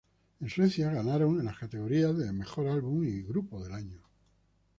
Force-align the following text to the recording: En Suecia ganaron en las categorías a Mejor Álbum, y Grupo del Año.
En 0.41 0.49
Suecia 0.49 0.89
ganaron 0.89 1.37
en 1.37 1.45
las 1.45 1.59
categorías 1.59 2.15
a 2.27 2.33
Mejor 2.33 2.65
Álbum, 2.65 3.03
y 3.03 3.21
Grupo 3.21 3.61
del 3.63 3.73
Año. 3.75 4.01